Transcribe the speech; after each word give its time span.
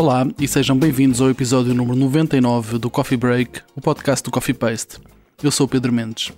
Olá 0.00 0.26
e 0.38 0.48
sejam 0.48 0.78
bem-vindos 0.78 1.20
ao 1.20 1.28
episódio 1.28 1.74
número 1.74 1.94
99 1.94 2.78
do 2.78 2.88
Coffee 2.88 3.18
Break, 3.18 3.60
o 3.76 3.82
podcast 3.82 4.24
do 4.24 4.30
Coffee 4.30 4.54
Paste. 4.54 4.98
Eu 5.42 5.50
sou 5.50 5.68
Pedro 5.68 5.92
Mendes. 5.92 6.32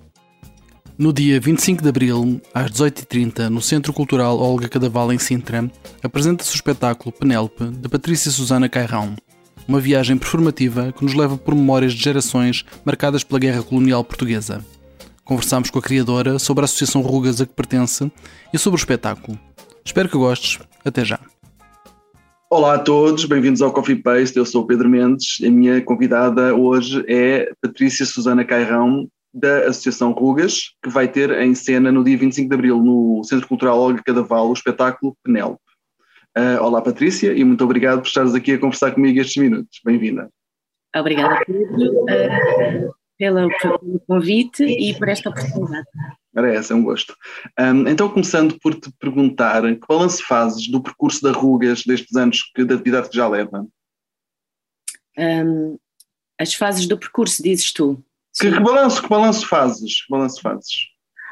No 0.98 1.12
dia 1.12 1.40
25 1.40 1.80
de 1.80 1.88
abril, 1.88 2.40
às 2.52 2.72
18h30, 2.72 3.48
no 3.48 3.62
Centro 3.62 3.92
Cultural 3.92 4.36
Olga 4.36 4.68
Cadaval, 4.68 5.12
em 5.12 5.18
Sintra, 5.20 5.70
apresenta-se 6.02 6.50
o 6.50 6.56
espetáculo 6.56 7.12
Penélope, 7.12 7.66
de 7.66 7.88
Patrícia 7.88 8.32
Susana 8.32 8.68
Cairão. 8.68 9.14
Uma 9.68 9.78
viagem 9.78 10.18
performativa 10.18 10.90
que 10.90 11.04
nos 11.04 11.14
leva 11.14 11.38
por 11.38 11.54
memórias 11.54 11.92
de 11.92 12.02
gerações 12.02 12.64
marcadas 12.84 13.22
pela 13.22 13.38
Guerra 13.38 13.62
Colonial 13.62 14.02
Portuguesa. 14.02 14.60
Conversámos 15.24 15.70
com 15.70 15.78
a 15.78 15.82
criadora 15.82 16.36
sobre 16.40 16.62
a 16.62 16.64
Associação 16.64 17.00
Rugas 17.00 17.40
a 17.40 17.46
que 17.46 17.54
pertence 17.54 18.10
e 18.52 18.58
sobre 18.58 18.76
o 18.76 18.82
espetáculo. 18.82 19.38
Espero 19.84 20.08
que 20.08 20.16
gostes. 20.18 20.58
Até 20.84 21.04
já. 21.04 21.20
Olá 22.54 22.74
a 22.74 22.78
todos, 22.78 23.24
bem-vindos 23.24 23.62
ao 23.62 23.72
Coffee 23.72 23.96
Paste. 23.96 24.36
Eu 24.36 24.44
sou 24.44 24.62
o 24.62 24.66
Pedro 24.66 24.86
Mendes. 24.86 25.38
A 25.42 25.50
minha 25.50 25.80
convidada 25.80 26.54
hoje 26.54 27.02
é 27.08 27.50
Patrícia 27.62 28.04
Susana 28.04 28.44
Cairão, 28.44 29.08
da 29.32 29.60
Associação 29.60 30.12
Rugas, 30.12 30.74
que 30.82 30.90
vai 30.90 31.08
ter 31.08 31.30
em 31.30 31.54
cena 31.54 31.90
no 31.90 32.04
dia 32.04 32.18
25 32.18 32.50
de 32.50 32.54
abril 32.54 32.76
no 32.76 33.24
Centro 33.24 33.48
Cultural 33.48 33.78
Olga 33.78 34.02
Cadaval 34.04 34.50
o 34.50 34.52
espetáculo 34.52 35.16
Penélope. 35.24 35.62
Uh, 36.36 36.62
olá 36.62 36.82
Patrícia 36.82 37.32
e 37.32 37.42
muito 37.42 37.64
obrigado 37.64 38.02
por 38.02 38.08
estares 38.08 38.34
aqui 38.34 38.52
a 38.52 38.58
conversar 38.58 38.90
comigo 38.90 39.18
estes 39.18 39.42
minutos. 39.42 39.80
Bem-vinda. 39.82 40.28
Obrigada 40.94 41.42
Pedro 41.46 42.02
uh, 42.02 42.94
pelo, 43.22 43.48
pelo 43.58 44.00
convite 44.00 44.64
e 44.64 44.98
por 44.98 45.08
esta 45.08 45.30
oportunidade. 45.30 45.86
Essa, 46.34 46.72
é 46.72 46.76
um 46.76 46.82
gosto. 46.82 47.14
Um, 47.60 47.86
então, 47.86 48.08
começando 48.08 48.58
por 48.58 48.74
te 48.74 48.90
perguntar, 48.98 49.62
que 49.62 49.86
balanço 49.86 50.24
fazes 50.26 50.66
do 50.68 50.82
percurso 50.82 51.22
da 51.22 51.30
Rugas 51.30 51.84
destes 51.84 52.16
anos 52.16 52.42
que, 52.52 52.64
de 52.64 52.74
atividade 52.74 53.10
que 53.10 53.16
já 53.16 53.28
leva? 53.28 53.64
Um, 55.16 55.78
as 56.40 56.54
fases 56.54 56.86
do 56.88 56.98
percurso, 56.98 57.42
dizes 57.42 57.72
tu? 57.72 58.02
Que, 58.40 58.50
que, 58.50 58.60
balanço, 58.60 59.00
que 59.00 59.08
balanço 59.08 59.46
fazes? 59.46 60.04
Que 60.04 60.10
balanço 60.10 60.40
fazes? 60.40 60.72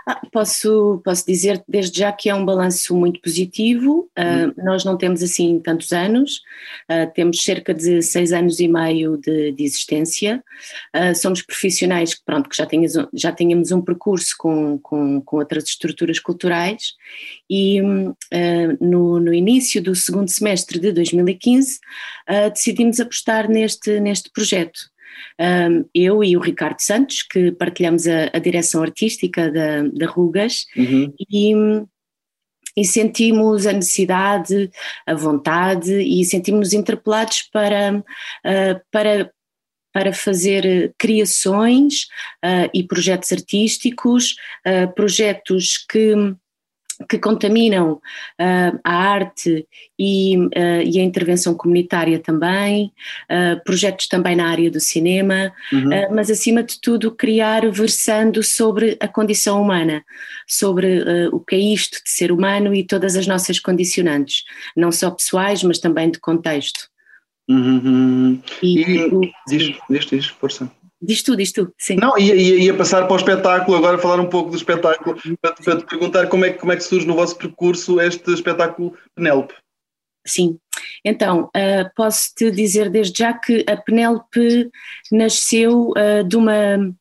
Ah, 0.07 0.21
posso, 0.33 1.01
posso 1.05 1.27
dizer 1.27 1.63
desde 1.69 2.01
já 2.01 2.13
que 2.13 2.31
é 2.31 2.35
um 2.35 2.45
balanço 2.45 2.97
muito 2.97 3.21
positivo. 3.21 4.11
Uh, 4.19 4.65
nós 4.65 4.85
não 4.85 4.97
temos 4.97 5.23
assim 5.23 5.59
tantos 5.61 5.93
anos, 5.93 6.41
uh, 6.91 7.13
temos 7.15 7.43
cerca 7.43 7.75
de 7.75 8.03
seis 8.03 8.33
anos 8.33 8.61
e 8.61 8.69
meio 8.69 9.17
de, 9.17 9.53
de 9.53 9.65
existência. 9.65 10.43
Uh, 10.95 11.15
somos 11.15 11.43
profissionais 11.43 12.15
que, 12.15 12.25
pronto, 12.25 12.49
que 12.49 12.57
já, 12.57 12.67
tenhas, 12.67 12.95
já 13.13 13.33
tínhamos 13.33 13.73
um 13.73 13.81
percurso 13.81 14.35
com, 14.39 14.79
com, 14.79 15.21
com 15.21 15.37
outras 15.37 15.65
estruturas 15.65 16.19
culturais 16.19 16.95
e 17.49 17.81
no, 18.81 19.19
no 19.19 19.35
início 19.35 19.83
do 19.83 19.95
segundo 19.95 20.29
semestre 20.29 20.79
de 20.79 20.93
2015 20.93 21.81
decidimos 22.53 23.01
apostar 23.01 23.49
neste, 23.49 23.99
neste 23.99 24.31
projeto 24.31 24.81
um, 25.41 25.85
eu 25.95 26.23
e 26.23 26.37
o 26.37 26.41
Ricardo 26.41 26.81
Santos, 26.81 27.23
que 27.23 27.53
partilhamos 27.53 28.07
a, 28.07 28.31
a 28.33 28.39
direção 28.39 28.83
artística 28.83 29.51
da, 29.51 29.83
da 29.83 30.07
Rugas, 30.07 30.67
uhum. 30.77 31.13
e, 31.31 31.53
e 32.77 32.85
sentimos 32.85 33.67
a 33.67 33.73
necessidade, 33.73 34.71
a 35.07 35.15
vontade 35.15 35.93
e 35.93 36.25
sentimos 36.25 36.73
interpelados 36.73 37.43
para, 37.53 37.99
uh, 37.99 38.81
para 38.91 39.31
para 39.93 40.13
fazer 40.13 40.95
criações 40.97 42.05
uh, 42.45 42.71
e 42.73 42.85
projetos 42.85 43.33
artísticos, 43.33 44.37
uh, 44.65 44.93
projetos 44.95 45.79
que 45.79 46.15
que 47.09 47.19
contaminam 47.19 47.93
uh, 47.93 48.81
a 48.85 48.95
arte 48.95 49.67
e, 49.99 50.37
uh, 50.37 50.83
e, 50.85 51.01
a 51.01 51.03
intervenção 51.03 51.55
comunitária 51.55 52.19
também, 52.19 52.93
uh, 53.31 53.63
projetos 53.65 54.07
também 54.07 54.37
na 54.37 54.49
área 54.49 54.71
do 54.71 54.81
cinema, 54.81 55.53
uhum. 55.73 56.15
mas 56.15 56.31
acima 56.31 56.63
de 56.63 56.81
tudo 56.81 57.11
criar 57.11 57.69
versando 57.71 58.43
sobre 58.43 58.97
a 59.01 59.09
condição 59.09 59.61
humana, 59.63 60.05
sobre 60.47 61.01
o 61.33 61.41
que 61.41 61.55
é 61.55 61.59
isto 61.59 62.03
de 62.03 62.11
ser 62.11 62.33
humano 62.33 62.75
e 62.75 62.85
todas 62.85 63.17
as 63.17 63.27
nossas 63.27 63.59
condicionantes, 63.59 64.45
não 64.77 64.93
só 64.93 65.11
pessoais, 65.11 65.63
mas 65.63 65.79
também 65.79 66.11
de 66.11 66.19
contexto. 66.19 66.89
Uhum. 67.49 68.41
E, 68.63 68.81
e, 68.81 69.33
diz, 69.49 69.79
diz, 69.89 70.07
diz, 70.07 70.27
força. 70.27 70.71
Diz 71.03 71.23
tu, 71.23 71.35
diz 71.35 71.51
tu, 71.51 71.73
sim. 71.79 71.97
Não, 71.97 72.19
ia, 72.19 72.35
ia, 72.35 72.75
passar 72.75 73.07
para 73.07 73.15
o 73.15 73.17
espetáculo, 73.17 73.77
agora 73.77 73.97
falar 73.97 74.21
um 74.21 74.29
pouco 74.29 74.51
do 74.51 74.57
espetáculo, 74.57 75.17
para, 75.41 75.55
para 75.55 75.77
te 75.79 75.87
perguntar 75.87 76.27
como 76.27 76.45
é, 76.45 76.53
como 76.53 76.73
é 76.73 76.77
que 76.77 76.83
surge 76.85 77.07
no 77.07 77.15
vosso 77.15 77.37
percurso 77.39 77.99
este 78.01 78.31
espetáculo 78.33 78.95
Penélope. 79.15 79.55
Sim, 80.27 80.59
então 81.03 81.45
uh, 81.45 81.91
posso-te 81.97 82.51
dizer 82.51 82.91
desde 82.91 83.19
já 83.19 83.33
que 83.33 83.65
a 83.67 83.77
Penélope 83.79 84.71
nasceu 85.11 85.91
uh, 85.91 86.23
de, 86.23 86.37
uma, 86.37 86.95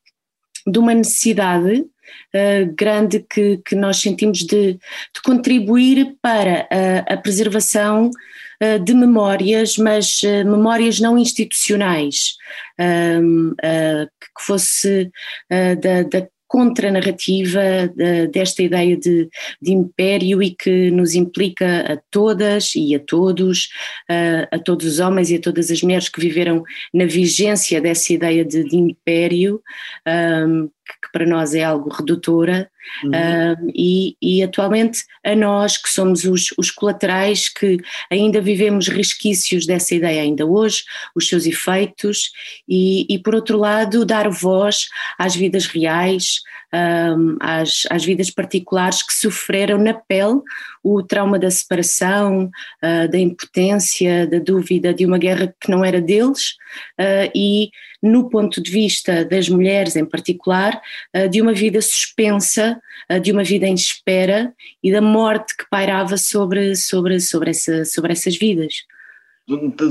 de 0.66 0.78
uma 0.78 0.94
necessidade 0.94 1.80
uh, 1.80 2.74
grande 2.74 3.20
que, 3.20 3.58
que 3.58 3.74
nós 3.74 3.98
sentimos 3.98 4.38
de, 4.38 4.72
de 4.74 5.22
contribuir 5.22 6.16
para 6.22 6.66
a, 7.06 7.16
preservação 7.18 8.10
de 8.84 8.94
memórias, 8.94 9.76
mas 9.76 10.22
uh, 10.22 10.44
memórias 10.44 11.00
não 11.00 11.16
institucionais, 11.18 12.36
que 12.78 14.44
fosse 14.44 15.10
da, 15.48 16.02
da 16.02 16.26
contranarrativa 16.50 17.60
desta 18.32 18.60
ideia 18.60 18.96
de, 18.96 19.28
de, 19.62 19.72
império 19.72 20.42
e 20.42 20.50
que 20.50 20.90
nos 20.90 21.14
implica 21.14 21.92
a 21.92 21.96
todas 22.10 22.74
e 22.74 22.92
a 22.92 22.98
todos, 22.98 23.68
a 24.50 24.58
todos 24.58 24.84
os 24.86 24.98
homens 24.98 25.30
e 25.30 25.36
a 25.36 25.40
todas 25.40 25.70
as 25.70 25.80
mulheres 25.80 26.08
que 26.08 26.20
viveram 26.20 26.64
na 26.92 27.04
vigência 27.04 27.80
dessa 27.80 28.12
ideia 28.12 28.44
de, 28.44 28.64
de 28.64 28.76
império, 28.76 29.62
um, 30.48 30.68
que 30.92 31.12
para 31.12 31.26
nós 31.26 31.54
é 31.54 31.64
algo 31.64 31.90
redutora, 31.90 32.70
uhum. 33.04 33.10
uh, 33.10 33.72
e, 33.74 34.16
e, 34.20 34.42
atualmente 34.42 35.04
a 35.24 35.34
nós 35.34 35.76
que 35.76 35.88
somos 35.88 36.24
os, 36.24 36.52
os, 36.56 36.70
colaterais 36.70 37.48
que 37.48 37.78
ainda 38.10 38.40
vivemos 38.40 38.88
resquícios 38.88 39.66
dessa 39.66 39.94
ideia 39.94 40.22
ainda 40.22 40.46
hoje, 40.46 40.82
os 41.14 41.28
seus 41.28 41.46
efeitos, 41.46 42.30
e, 42.68 43.06
e 43.12 43.18
por 43.18 43.34
outro 43.34 43.58
lado 43.58 44.04
dar 44.04 44.28
voz 44.28 44.88
às 45.18 45.34
vidas 45.34 45.66
reais, 45.66 46.40
um, 46.72 47.36
às, 47.40 47.82
às 47.90 48.04
vidas 48.04 48.30
particulares 48.30 49.02
que 49.02 49.12
sofreram 49.12 49.78
na 49.78 49.94
pele 49.94 50.40
o 50.82 51.02
trauma 51.02 51.38
da 51.38 51.50
separação, 51.50 52.50
uh, 52.82 53.10
da 53.10 53.18
impotência, 53.18 54.26
da 54.26 54.38
dúvida 54.38 54.94
de 54.94 55.04
uma 55.04 55.18
guerra 55.18 55.54
que 55.60 55.70
não 55.70 55.84
era 55.84 56.00
deles 56.00 56.56
uh, 56.98 57.30
e 57.34 57.70
no 58.02 58.30
ponto 58.30 58.62
de 58.62 58.70
vista 58.70 59.24
das 59.24 59.48
mulheres 59.48 59.94
em 59.94 60.04
particular, 60.04 60.80
uh, 61.14 61.28
de 61.28 61.42
uma 61.42 61.52
vida 61.52 61.80
suspensa, 61.82 62.80
de 63.22 63.32
uma 63.32 63.42
vida 63.42 63.66
em 63.66 63.74
espera 63.74 64.54
e 64.80 64.92
da 64.92 65.02
morte 65.02 65.56
que 65.56 65.68
pairava 65.68 66.16
sobre, 66.16 66.76
sobre, 66.76 67.18
sobre, 67.18 67.50
essa, 67.50 67.84
sobre 67.84 68.12
essas 68.12 68.36
vidas. 68.36 68.84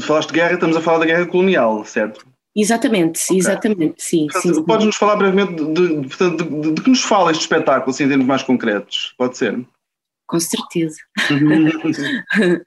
Falaste 0.03 0.29
de 0.29 0.35
guerra, 0.35 0.53
estamos 0.53 0.77
a 0.77 0.81
falar 0.81 0.99
da 0.99 1.05
guerra 1.05 1.25
colonial, 1.25 1.83
certo? 1.83 2.25
Exatamente, 2.55 3.21
okay. 3.25 3.37
exatamente, 3.37 3.95
sim. 3.97 4.27
sim 4.31 4.63
Podes-nos 4.63 4.95
falar 4.95 5.17
brevemente 5.17 5.53
de, 5.53 6.01
de, 6.01 6.37
de, 6.37 6.73
de, 6.73 6.81
que 6.81 6.89
nos 6.89 7.01
fala 7.01 7.31
este 7.31 7.41
espetáculo, 7.41 7.91
assim, 7.91 8.05
em 8.05 8.09
termos 8.09 8.25
mais 8.25 8.41
concretos? 8.41 9.13
Pode 9.17 9.37
ser? 9.37 9.59
Com 10.29 10.39
certeza. 10.39 10.99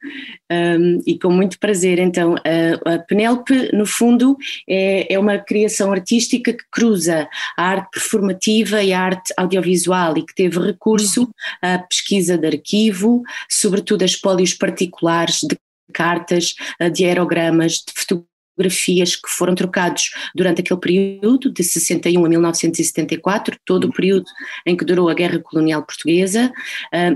um, 0.51 0.99
e 1.07 1.17
com 1.17 1.31
muito 1.31 1.61
prazer. 1.61 2.01
Então, 2.01 2.35
a, 2.35 2.95
a 2.95 2.99
Penélope, 2.99 3.71
no 3.73 3.87
fundo, 3.87 4.37
é, 4.69 5.15
é 5.15 5.17
uma 5.17 5.39
criação 5.39 5.93
artística 5.93 6.53
que 6.53 6.65
cruza 6.73 7.29
a 7.57 7.63
arte 7.63 7.89
performativa 7.93 8.83
e 8.83 8.93
a 8.93 9.01
arte 9.01 9.33
audiovisual 9.37 10.19
e 10.19 10.27
que 10.27 10.35
teve 10.35 10.59
recurso 10.59 11.31
à 11.63 11.79
pesquisa 11.79 12.37
de 12.37 12.49
arquivo, 12.49 13.23
sobretudo 13.49 14.03
a 14.03 14.07
espólios 14.07 14.55
particulares 14.55 15.39
de 15.49 15.57
cartas, 15.93 16.57
de 16.93 17.05
aerogramas, 17.05 17.75
de 17.75 17.93
fotografias 17.95 18.32
fotografias 18.53 19.17
que 19.17 19.29
foram 19.29 19.55
trocados 19.55 20.11
durante 20.35 20.61
aquele 20.61 20.81
período, 20.81 21.51
de 21.51 21.63
61 21.63 22.25
a 22.25 22.29
1974, 22.29 23.57
todo 23.65 23.89
o 23.89 23.93
período 23.93 24.27
em 24.67 24.77
que 24.77 24.85
durou 24.85 25.09
a 25.09 25.15
Guerra 25.15 25.39
Colonial 25.39 25.83
Portuguesa, 25.83 26.53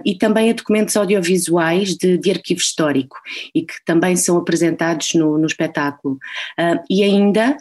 e 0.04 0.14
também 0.16 0.50
a 0.50 0.54
documentos 0.54 0.96
audiovisuais 0.96 1.96
de, 1.96 2.18
de, 2.18 2.30
arquivo 2.30 2.60
histórico, 2.60 3.16
e 3.54 3.62
que 3.62 3.74
também 3.84 4.16
são 4.16 4.36
apresentados 4.36 5.14
no, 5.14 5.38
no 5.38 5.46
espetáculo. 5.46 6.18
E 6.90 7.02
ainda 7.02 7.56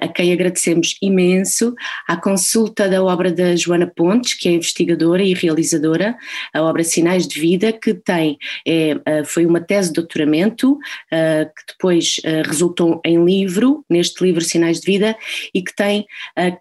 a 0.00 0.08
quem 0.08 0.32
agradecemos 0.32 0.96
imenso, 1.00 1.74
à 2.08 2.16
consulta 2.16 2.88
da 2.88 3.02
obra 3.02 3.32
da 3.32 3.56
Joana 3.56 3.86
Pontes, 3.86 4.34
que 4.34 4.48
é 4.48 4.52
investigadora 4.52 5.22
e 5.22 5.34
realizadora, 5.34 6.16
a 6.52 6.62
obra 6.62 6.84
Sinais 6.84 7.26
de 7.26 7.40
Vida, 7.40 7.72
que 7.72 7.94
tem, 7.94 8.38
é, 8.66 9.24
foi 9.24 9.46
uma 9.46 9.60
tese 9.60 9.88
de 9.88 9.94
doutoramento, 9.94 10.78
que 11.10 11.72
depois 11.72 12.16
resultou 12.46 13.00
em 13.04 13.24
livro, 13.24 13.84
neste 13.88 14.22
livro 14.24 14.40
Sinais 14.40 14.80
de 14.80 14.86
Vida, 14.86 15.16
e 15.54 15.62
que 15.62 15.74
tem 15.74 16.06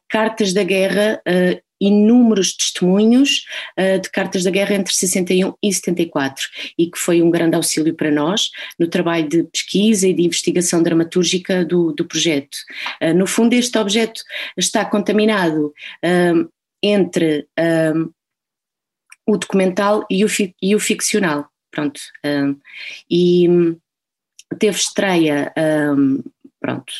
cartas 0.09 0.53
da 0.53 0.63
guerra 0.63 1.21
inúmeros 1.87 2.55
testemunhos 2.55 3.45
uh, 3.77 3.99
de 3.99 4.09
cartas 4.09 4.43
da 4.43 4.51
guerra 4.51 4.75
entre 4.75 4.93
61 4.93 5.53
e 5.61 5.73
74 5.73 6.43
e 6.77 6.89
que 6.89 6.97
foi 6.97 7.21
um 7.21 7.29
grande 7.29 7.55
auxílio 7.55 7.93
para 7.93 8.11
nós 8.11 8.49
no 8.79 8.87
trabalho 8.87 9.27
de 9.27 9.43
pesquisa 9.43 10.07
e 10.07 10.13
de 10.13 10.23
investigação 10.23 10.81
dramatúrgica 10.81 11.65
do, 11.65 11.91
do 11.91 12.05
projeto. 12.05 12.57
Uh, 13.01 13.13
no 13.13 13.27
fundo, 13.27 13.53
este 13.53 13.77
objeto 13.77 14.21
está 14.57 14.85
contaminado 14.85 15.73
uh, 16.03 16.49
entre 16.81 17.47
o 19.25 19.37
documental 19.37 20.05
e 20.09 20.25
o, 20.25 20.27
e 20.61 20.75
o 20.75 20.79
ficcional. 20.79 21.47
Pronto. 21.71 21.99
e 23.09 23.47
teve 24.59 24.77
estreia, 24.77 25.51
pronto, 26.59 26.93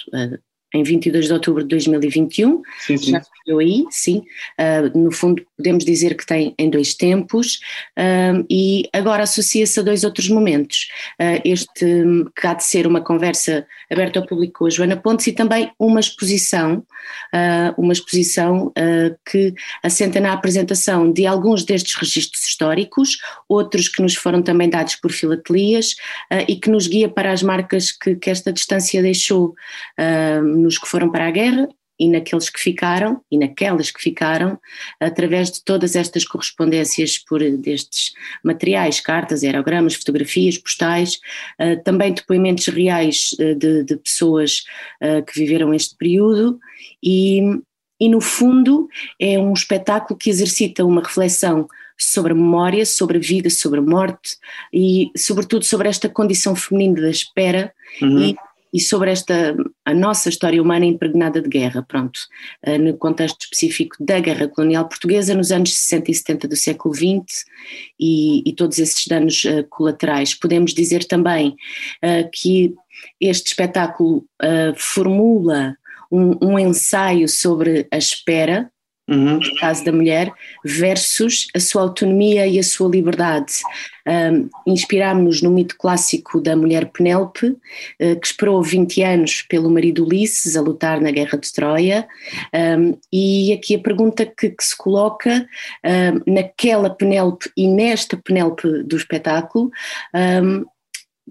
em 0.73 0.83
22 0.83 1.27
de 1.27 1.33
outubro 1.33 1.63
de 1.63 1.69
2021, 1.69 2.61
sim, 2.79 2.97
sim. 2.97 3.11
já 3.11 3.21
saiu 3.21 3.59
aí, 3.59 3.85
sim, 3.91 4.23
uh, 4.59 4.97
no 4.97 5.11
fundo 5.11 5.45
podemos 5.63 5.86
dizer 5.86 6.15
que 6.15 6.25
tem 6.25 6.54
em 6.60 6.69
dois 6.69 6.94
tempos 6.94 7.62
uh, 7.98 8.45
e 8.50 8.89
agora 8.92 9.24
associa-se 9.24 9.80
a 9.80 9.83
dois 9.83 10.04
outros 10.04 10.27
momentos, 10.27 10.89
uh, 11.21 11.39
este 11.45 12.04
que 12.36 12.45
há 12.45 12.54
de 12.54 12.65
ser 12.65 12.86
uma 12.86 13.00
conversa 13.00 13.65
aberta 13.89 14.19
ao 14.19 14.25
público 14.25 14.60
com 14.60 14.65
a 14.65 14.69
Joana 14.69 14.98
Pontes 14.98 15.27
e 15.27 15.31
também 15.31 15.71
uma 15.80 16.00
exposição, 16.00 16.83
uma 17.77 17.94
exposição 17.94 18.71
que 19.30 19.54
assenta 19.83 20.19
na 20.19 20.33
apresentação 20.33 21.12
de 21.12 21.25
alguns 21.25 21.63
destes 21.63 21.95
registros 21.95 22.44
históricos, 22.44 23.18
outros 23.48 23.88
que 23.88 24.01
nos 24.01 24.15
foram 24.15 24.42
também 24.42 24.69
dados 24.69 24.95
por 24.95 25.12
filatelias 25.12 25.95
e 26.48 26.56
que 26.56 26.69
nos 26.69 26.88
guia 26.88 27.07
para 27.07 27.31
as 27.31 27.44
marcas 27.44 27.92
que, 27.92 28.15
que 28.15 28.30
esta 28.30 28.51
distância 28.51 29.01
deixou 29.01 29.54
nos 30.44 30.77
que 30.77 30.88
foram 30.88 31.12
para 31.12 31.27
a 31.27 31.31
guerra 31.31 31.68
e 32.03 32.09
naqueles 32.09 32.50
que 32.50 32.59
ficaram 32.59 33.21
e 33.31 33.38
naquelas 33.38 33.89
que 33.89 34.01
ficaram, 34.01 34.59
através 35.00 35.50
de 35.51 35.63
todas 35.63 35.95
estas 35.95 36.25
correspondências 36.25 37.17
por 37.17 37.39
destes 37.39 38.13
materiais, 38.44 39.00
cartas, 39.00 39.44
aerogramas, 39.44 39.95
fotografias, 39.95 40.57
postais, 40.57 41.19
uh, 41.59 41.81
também 41.83 42.13
depoimentos 42.13 42.67
reais 42.67 43.35
uh, 43.39 43.55
de, 43.55 43.83
de, 43.83 43.95
pessoas 43.95 44.63
uh, 45.01 45.23
que 45.23 45.39
viveram 45.39 45.73
este 45.73 45.95
período 45.95 46.59
e, 47.01 47.39
e 48.00 48.09
no 48.09 48.19
fundo 48.19 48.89
é 49.19 49.39
um 49.39 49.53
espetáculo 49.53 50.19
que 50.19 50.29
exercita 50.29 50.85
uma 50.85 51.01
reflexão 51.01 51.67
sobre 51.97 52.33
a 52.33 52.35
memória, 52.35 52.85
sobre 52.85 53.17
a 53.17 53.21
vida, 53.21 53.50
sobre 53.50 53.79
a 53.79 53.83
morte 53.83 54.35
e 54.73 55.09
sobretudo 55.15 55.63
sobre 55.63 55.88
esta 55.88 56.09
condição 56.09 56.53
feminina 56.53 57.01
da 57.01 57.09
espera 57.09 57.73
uhum. 58.01 58.19
e 58.19 58.35
e 58.73 58.79
sobre 58.79 59.11
esta 59.11 59.55
a 59.85 59.93
nossa 59.93 60.29
história 60.29 60.61
humana 60.61 60.85
impregnada 60.85 61.39
de 61.41 61.47
guerra, 61.47 61.83
pronto, 61.83 62.19
uh, 62.65 62.77
no 62.79 62.97
contexto 62.97 63.43
específico 63.43 63.95
da 63.99 64.19
guerra 64.19 64.47
colonial 64.47 64.87
portuguesa 64.87 65.35
nos 65.35 65.51
anos 65.51 65.75
60 65.75 66.09
e 66.09 66.15
70 66.15 66.47
do 66.47 66.55
século 66.55 66.95
XX 66.95 67.45
e, 67.99 68.49
e 68.49 68.53
todos 68.53 68.79
esses 68.79 69.05
danos 69.05 69.43
uh, 69.43 69.63
colaterais. 69.69 70.33
Podemos 70.33 70.73
dizer 70.73 71.05
também 71.05 71.49
uh, 71.49 72.29
que 72.33 72.73
este 73.19 73.47
espetáculo 73.47 74.25
formula 74.75 75.75
um, 76.11 76.37
um 76.41 76.59
ensaio 76.59 77.27
sobre 77.27 77.87
a 77.91 77.97
espera, 77.97 78.71
Uhum. 79.05 79.38
no 79.38 79.55
caso 79.59 79.83
da 79.83 79.91
mulher, 79.91 80.31
versus 80.63 81.50
a 81.53 81.59
sua 81.59 81.81
autonomia 81.81 82.47
e 82.47 82.57
a 82.57 82.63
sua 82.63 82.89
liberdade. 82.89 83.55
Um, 84.07 84.50
Inspirámos-nos 84.65 85.41
no 85.41 85.51
mito 85.51 85.75
clássico 85.77 86.39
da 86.39 86.55
mulher 86.55 86.89
Penélope, 86.89 87.47
uh, 87.47 88.19
que 88.19 88.25
esperou 88.25 88.63
20 88.63 89.03
anos 89.03 89.41
pelo 89.41 89.69
marido 89.69 90.05
Ulisses 90.05 90.55
a 90.55 90.61
lutar 90.61 91.01
na 91.01 91.11
Guerra 91.11 91.38
de 91.38 91.51
Troia, 91.51 92.07
um, 92.79 92.97
e 93.11 93.51
aqui 93.51 93.75
a 93.75 93.79
pergunta 93.79 94.25
que, 94.25 94.50
que 94.50 94.63
se 94.63 94.77
coloca 94.77 95.45
um, 95.85 96.33
naquela 96.33 96.89
Penélope 96.89 97.51
e 97.57 97.67
nesta 97.67 98.15
Penélope 98.15 98.83
do 98.83 98.95
espetáculo, 98.95 99.69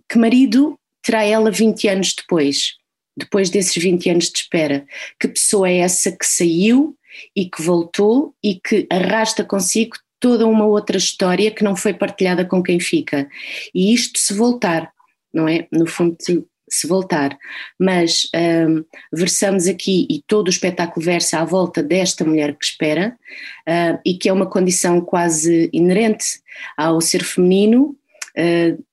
que 0.08 0.18
marido 0.18 0.78
terá 1.02 1.24
ela 1.24 1.50
20 1.50 1.88
anos 1.88 2.14
depois? 2.14 2.74
Depois 3.16 3.50
desses 3.50 3.82
20 3.82 4.10
anos 4.10 4.24
de 4.30 4.38
espera, 4.40 4.86
que 5.18 5.28
pessoa 5.28 5.68
é 5.68 5.78
essa 5.78 6.12
que 6.12 6.26
saiu 6.26 6.96
e 7.34 7.48
que 7.48 7.62
voltou 7.62 8.34
e 8.42 8.54
que 8.54 8.86
arrasta 8.90 9.44
consigo 9.44 9.96
toda 10.18 10.46
uma 10.46 10.64
outra 10.64 10.96
história 10.96 11.50
que 11.50 11.64
não 11.64 11.74
foi 11.74 11.92
partilhada 11.92 12.44
com 12.44 12.62
quem 12.62 12.78
fica. 12.78 13.28
E 13.74 13.92
isto 13.92 14.18
se 14.18 14.32
voltar, 14.32 14.92
não 15.34 15.48
é? 15.48 15.66
No 15.72 15.86
fundo, 15.86 16.16
se 16.72 16.86
voltar. 16.86 17.36
Mas 17.78 18.28
um, 18.34 18.84
versamos 19.12 19.66
aqui, 19.66 20.06
e 20.08 20.22
todo 20.26 20.46
o 20.46 20.50
espetáculo 20.50 21.04
versa 21.04 21.40
à 21.40 21.44
volta 21.44 21.82
desta 21.82 22.24
mulher 22.24 22.56
que 22.56 22.64
espera, 22.64 23.16
uh, 23.68 24.00
e 24.06 24.14
que 24.14 24.28
é 24.28 24.32
uma 24.32 24.48
condição 24.48 25.00
quase 25.00 25.68
inerente 25.72 26.40
ao 26.76 27.00
ser 27.00 27.22
feminino, 27.24 27.96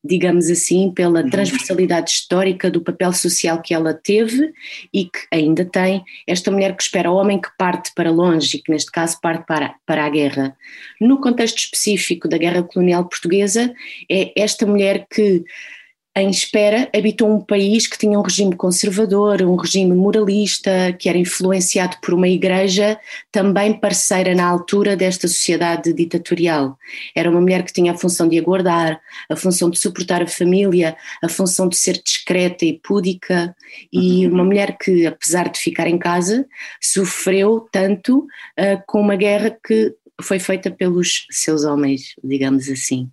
digamos 0.04 0.50
assim, 0.50 0.92
pela 0.92 1.22
uhum. 1.22 1.30
transversalidade 1.30 2.12
histórica 2.12 2.70
do 2.70 2.82
papel 2.82 3.14
social 3.14 3.62
que 3.62 3.74
ela 3.74 3.94
teve 3.94 4.52
e 4.94 5.06
que 5.06 5.20
ainda 5.32 5.64
tem, 5.64 6.04
esta 6.28 6.52
mulher 6.52 6.76
que 6.76 6.84
espera 6.84 7.12
o 7.12 7.16
homem 7.16 7.40
que 7.40 7.50
parte 7.58 7.92
para 7.96 8.12
longe 8.12 8.58
e 8.58 8.62
que 8.62 8.72
neste 8.72 8.92
caso 8.92 9.20
parte 9.22 9.46
para, 9.46 9.76
para 9.86 10.06
a 10.06 10.10
guerra. 10.10 10.56
No 11.00 11.22
contexto 11.22 11.58
específico 11.58 12.28
da 12.28 12.38
guerra 12.38 12.64
colonial 12.64 13.08
portuguesa, 13.08 13.74
é 14.10 14.34
esta 14.36 14.66
mulher 14.66 15.08
que 15.10 15.44
em 16.21 16.30
espera, 16.30 16.89
habitou 16.95 17.30
um 17.30 17.42
país 17.42 17.88
que 17.88 17.98
tinha 17.98 18.18
um 18.18 18.21
regime 18.21 18.56
conservador, 18.56 19.42
um 19.42 19.56
regime 19.56 19.94
moralista, 19.94 20.94
que 20.98 21.10
era 21.10 21.18
influenciado 21.18 21.98
por 22.01 22.13
uma 22.13 22.27
igreja 22.27 23.00
também 23.31 23.74
parceira 23.74 24.33
na 24.36 24.48
altura 24.48 24.95
desta 24.95 25.27
sociedade 25.27 25.94
ditatorial. 25.94 26.77
Era 27.16 27.30
uma 27.30 27.42
mulher 27.42 27.63
que 27.63 27.74
tinha 27.74 27.92
a 27.92 27.98
função 27.98 28.27
de 28.27 28.38
aguardar, 28.38 29.00
a 29.30 29.36
função 29.36 29.69
de 29.69 29.80
suportar 29.80 30.21
a 30.21 30.27
família, 30.27 30.95
a 31.24 31.30
função 31.30 31.68
de 31.68 31.77
ser 31.77 32.01
discreta 32.04 32.66
e 32.66 32.80
púdica, 32.80 33.56
e 33.92 34.25
uhum. 34.25 34.33
uma 34.33 34.44
mulher 34.44 34.77
que, 34.77 35.06
apesar 35.06 35.50
de 35.50 35.60
ficar 35.60 35.88
em 35.88 35.98
casa, 35.98 36.45
sofreu 36.81 37.68
tanto 37.71 38.19
uh, 38.19 38.81
com 38.88 39.01
uma 39.01 39.16
guerra 39.16 39.57
que 39.66 39.94
foi 40.21 40.39
feita 40.39 40.69
pelos 40.69 41.25
seus 41.31 41.63
homens, 41.63 42.13
digamos 42.24 42.69
assim. 42.69 43.10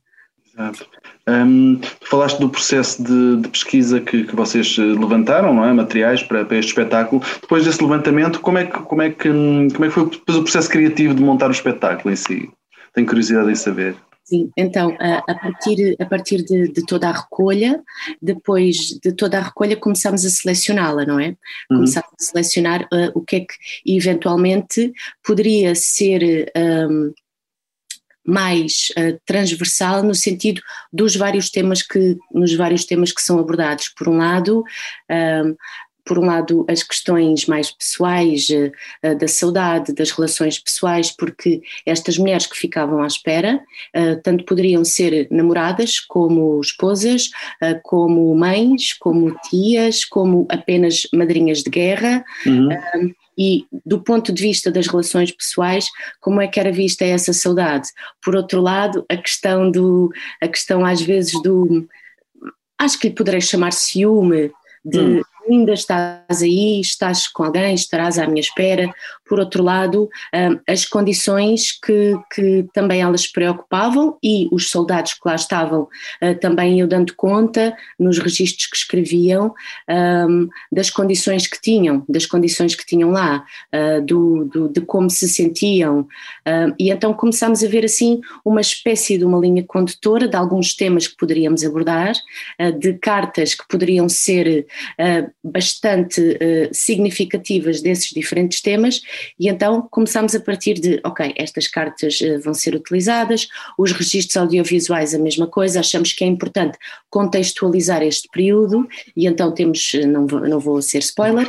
Exato. 0.57 0.87
Um, 1.29 1.81
falaste 2.09 2.39
do 2.39 2.49
processo 2.49 3.03
de, 3.03 3.43
de 3.43 3.49
pesquisa 3.49 4.01
que, 4.01 4.25
que, 4.25 4.35
vocês 4.35 4.77
eh, 4.79 4.83
levantaram, 4.83 5.53
não 5.53 5.65
é? 5.65 5.73
Materiais 5.73 6.23
para, 6.23 6.45
para, 6.45 6.57
este 6.57 6.71
espetáculo. 6.71 7.21
Depois 7.43 7.65
desse 7.65 7.83
levantamento, 7.83 8.41
como 8.41 8.59
é 8.59 8.65
que, 8.65 8.79
como 8.79 9.03
é 9.03 9.11
que, 9.11 9.29
como 9.29 9.85
é 9.85 9.89
que 9.89 9.91
foi 9.91 10.05
o 10.05 10.43
processo 10.43 10.71
criativo 10.71 11.15
de 11.15 11.23
montar 11.23 11.49
o 11.49 11.53
espetáculo 11.53 12.13
em 12.13 12.17
si? 12.17 12.51
Tenho 12.95 13.07
curiosidade 13.07 13.51
em 13.51 13.55
saber. 13.55 13.97
Sim, 14.25 14.51
então, 14.57 14.97
a, 14.99 15.35
partir, 15.35 15.97
a 16.01 16.05
partir 16.05 16.43
de, 16.43 16.73
de, 16.73 16.85
toda 16.85 17.09
a 17.09 17.13
recolha, 17.13 17.81
depois 18.21 18.77
de 19.01 19.13
toda 19.13 19.39
a 19.39 19.43
recolha, 19.43 19.77
começamos 19.77 20.25
a 20.25 20.29
selecioná-la, 20.29 21.07
não 21.07 21.21
é? 21.21 21.29
Uhum. 21.71 21.77
Começamos 21.77 22.11
a 22.13 22.25
selecionar 22.25 22.83
uh, 22.93 23.13
o 23.15 23.21
que 23.21 23.37
é 23.37 23.41
que 23.41 23.55
eventualmente 23.87 24.93
poderia 25.25 25.77
ser. 25.77 26.51
Um, 26.57 27.13
mais 28.27 28.89
uh, 28.99 29.19
transversal 29.25 30.03
no 30.03 30.15
sentido 30.15 30.61
dos 30.93 31.15
vários 31.15 31.51
temas 31.51 31.83
que 31.83 32.17
nos 32.33 32.55
vários 32.55 32.85
temas 32.85 33.13
que 33.13 33.23
são 33.23 33.39
abordados. 33.39 33.89
Por 33.89 34.09
um 34.09 34.19
lado 34.19 34.61
uh, 34.61 35.57
por 36.07 36.19
um 36.19 36.27
lado 36.27 36.65
as 36.69 36.83
questões 36.83 37.47
mais 37.47 37.71
pessoais 37.71 38.49
uh, 38.49 39.19
da 39.19 39.29
saudade 39.29 39.93
das 39.93 40.11
relações 40.13 40.59
pessoais 40.59 41.11
porque 41.11 41.61
estas 41.85 42.17
mulheres 42.17 42.47
que 42.47 42.57
ficavam 42.57 43.03
à 43.03 43.07
espera 43.07 43.61
tanto 44.23 44.45
poderiam 44.45 44.85
ser 44.85 45.27
namoradas 45.31 45.99
como 46.01 46.61
esposas 46.61 47.31
como 47.83 48.35
mães 48.35 48.93
como 48.95 49.37
tias 49.49 50.05
como 50.05 50.47
apenas 50.49 51.07
madrinhas 51.13 51.63
de 51.63 51.71
guerra. 51.71 52.25
Uhum. 52.47 52.69
E 53.39 53.67
do 53.85 54.01
ponto 54.01 54.33
de 54.33 54.43
vista 54.43 54.71
das 54.71 54.87
relações 54.87 55.31
pessoais, 55.31 55.89
como 56.21 56.41
é 56.41 56.49
que 56.49 56.59
era 56.59 56.73
vista 56.73 57.05
essa 57.05 57.35
saudade? 57.35 57.89
Por 58.23 58.35
outro 58.35 58.63
lado, 58.63 59.05
a 59.11 59.17
questão 59.17 59.71
do, 59.71 60.11
a 60.41 60.49
questão 60.49 60.85
às 60.87 61.03
vezes 61.03 61.41
do, 61.43 61.87
acho 62.79 62.99
que 62.99 63.09
lhe 63.09 63.15
poderei 63.15 63.43
chamar 63.43 63.73
ciúme, 63.73 64.51
de 64.83 64.99
hum 64.99 65.23
ainda 65.49 65.73
estás 65.73 66.43
aí, 66.43 66.81
estás 66.81 67.29
com 67.29 67.45
alguém, 67.45 67.75
estarás 67.75 68.19
à 68.19 68.27
minha 68.27 68.41
espera. 68.41 68.93
Por 69.29 69.41
outro 69.41 69.63
lado, 69.63 70.09
hum, 70.35 70.61
as 70.69 70.85
condições 70.85 71.73
que, 71.73 72.15
que 72.33 72.67
também 72.73 73.01
elas 73.01 73.27
preocupavam 73.27 74.17
e 74.23 74.49
os 74.53 74.71
soldados 74.71 75.15
que 75.15 75.21
lá 75.25 75.35
estavam 75.35 75.89
hum, 76.23 76.35
também 76.41 76.81
eu 76.81 76.87
dando 76.87 77.15
conta 77.17 77.77
nos 77.99 78.19
registros 78.19 78.67
que 78.67 78.77
escreviam 78.77 79.53
hum, 79.89 80.49
das 80.71 80.91
condições 80.91 81.47
que 81.47 81.61
tinham, 81.61 82.05
das 82.09 82.27
condições 82.27 82.75
que 82.75 82.87
tinham 82.87 83.11
lá, 83.11 83.45
do, 84.05 84.45
do, 84.45 84.69
de 84.69 84.81
como 84.81 85.11
se 85.11 85.29
sentiam. 85.29 86.07
E 86.79 86.91
então 86.91 87.13
começámos 87.13 87.63
a 87.63 87.69
ver 87.69 87.85
assim 87.85 88.21
uma 88.45 88.61
espécie 88.61 89.19
de 89.19 89.25
uma 89.25 89.39
linha 89.39 89.65
condutora 89.67 90.29
de 90.29 90.37
alguns 90.37 90.75
temas 90.75 91.07
que 91.07 91.17
poderíamos 91.17 91.65
abordar, 91.65 92.15
de 92.79 92.95
cartas 92.95 93.55
que 93.55 93.67
poderiam 93.69 94.09
ser 94.09 94.67
bastante 95.47 96.21
uh, 96.21 96.69
significativas 96.73 97.81
desses 97.81 98.11
diferentes 98.11 98.61
temas, 98.61 99.01
e 99.39 99.49
então 99.49 99.87
começámos 99.91 100.35
a 100.35 100.41
partir 100.41 100.75
de, 100.75 101.01
ok, 101.05 101.33
estas 101.37 101.69
cartas 101.69 102.21
uh, 102.21 102.41
vão 102.41 102.53
ser 102.53 102.75
utilizadas, 102.75 103.49
os 103.79 103.93
registros 103.93 104.37
audiovisuais 104.37 105.15
a 105.15 105.19
mesma 105.19 105.47
coisa, 105.47 105.81
achamos 105.81 106.13
que 106.13 106.25
é 106.25 106.27
importante 106.27 106.77
contextualizar 107.09 108.03
este 108.03 108.29
período, 108.33 108.87
e 109.17 109.27
então 109.27 109.53
temos, 109.53 109.93
não 110.07 110.27
vou, 110.27 110.41
não 110.41 110.59
vou 110.59 110.83
ser 110.83 110.99
spoiler, 110.99 111.49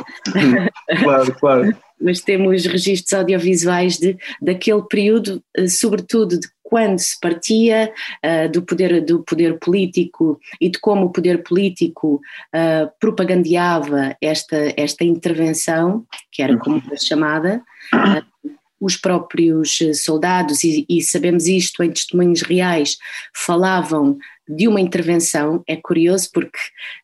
claro, 1.02 1.34
claro. 1.34 1.76
mas 2.00 2.20
temos 2.20 2.64
registros 2.64 3.12
audiovisuais 3.12 3.98
de, 3.98 4.16
daquele 4.40 4.82
período, 4.82 5.42
sobretudo 5.68 6.38
de 6.38 6.48
quando 6.68 6.98
se 6.98 7.18
partia 7.18 7.90
uh, 8.22 8.52
do, 8.52 8.60
poder, 8.60 9.02
do 9.02 9.22
poder 9.22 9.58
político 9.58 10.38
e 10.60 10.68
de 10.68 10.78
como 10.78 11.06
o 11.06 11.10
poder 11.10 11.42
político 11.42 12.20
uh, 12.54 12.90
propagandeava 13.00 14.14
esta, 14.20 14.74
esta 14.76 15.02
intervenção, 15.02 16.04
que 16.30 16.42
era 16.42 16.58
como 16.58 16.82
era 16.86 16.98
chamada, 16.98 17.62
uh, 17.94 18.50
os 18.78 18.98
próprios 18.98 19.78
soldados, 19.94 20.62
e, 20.62 20.84
e, 20.90 21.00
sabemos 21.00 21.46
isto 21.46 21.82
em 21.82 21.90
testemunhos 21.90 22.42
reais, 22.42 22.98
falavam 23.34 24.18
de 24.46 24.68
uma 24.68 24.80
intervenção, 24.80 25.62
é 25.66 25.74
curioso 25.74 26.28
porque 26.34 26.58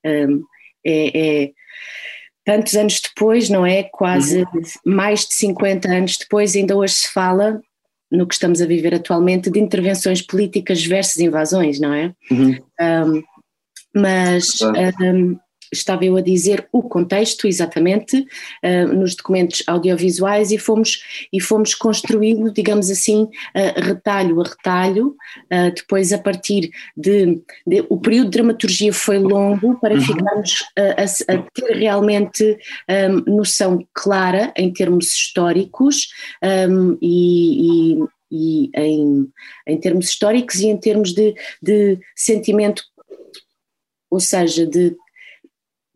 um, 0.04 0.44
é, 0.84 1.44
é 1.46 1.50
tantos 2.44 2.74
anos 2.74 3.00
depois, 3.00 3.48
não 3.48 3.64
é? 3.64 3.82
Quase 3.84 4.42
uhum. 4.42 4.62
mais 4.84 5.26
de 5.26 5.34
50 5.34 5.88
anos 5.88 6.18
depois, 6.18 6.54
ainda 6.54 6.76
hoje 6.76 6.92
se 6.92 7.12
fala 7.12 7.62
no 8.14 8.26
que 8.26 8.34
estamos 8.34 8.62
a 8.62 8.66
viver 8.66 8.94
atualmente 8.94 9.50
de 9.50 9.58
intervenções 9.58 10.22
políticas 10.22 10.84
versus 10.84 11.18
invasões, 11.18 11.80
não 11.80 11.92
é? 11.92 12.12
Uhum. 12.30 12.58
Um, 12.80 13.22
mas 13.94 14.60
um, 14.62 15.38
estava 15.76 16.04
eu 16.04 16.16
a 16.16 16.20
dizer 16.20 16.68
o 16.72 16.82
contexto 16.82 17.46
exatamente 17.46 18.16
uh, 18.18 18.94
nos 18.94 19.14
documentos 19.14 19.62
audiovisuais 19.66 20.50
e 20.50 20.58
fomos 20.58 21.26
e 21.32 21.40
fomos 21.40 21.74
construindo 21.74 22.52
digamos 22.52 22.90
assim 22.90 23.22
uh, 23.24 23.80
retalho 23.82 24.40
a 24.40 24.44
retalho 24.44 25.08
uh, 25.52 25.74
depois 25.74 26.12
a 26.12 26.18
partir 26.18 26.70
de, 26.96 27.42
de, 27.66 27.84
o 27.88 27.98
período 27.98 28.26
de 28.26 28.38
dramaturgia 28.38 28.92
foi 28.92 29.18
longo 29.18 29.78
para 29.80 29.94
uhum. 29.94 30.00
ficarmos 30.00 30.64
a, 30.76 31.34
a, 31.34 31.38
ter 31.38 31.76
realmente 31.76 32.58
um, 33.26 33.34
noção 33.36 33.86
clara 33.92 34.52
em 34.56 34.72
termos 34.72 35.06
históricos 35.06 36.08
um, 36.42 36.96
e, 37.00 37.94
e 37.94 38.14
e 38.34 38.70
em, 38.74 39.32
em 39.66 39.78
termos 39.78 40.08
históricos 40.08 40.56
e 40.56 40.66
em 40.66 40.76
termos 40.76 41.12
de, 41.12 41.34
de 41.62 41.98
sentimento, 42.16 42.82
ou 44.10 44.18
seja, 44.18 44.66
de 44.66 44.96